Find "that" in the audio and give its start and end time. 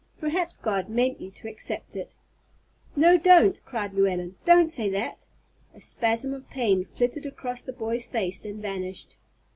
4.89-5.27